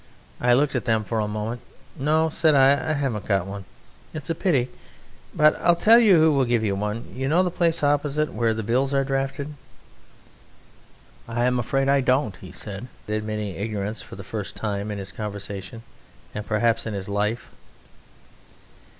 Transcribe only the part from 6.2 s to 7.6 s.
will give you one; you know the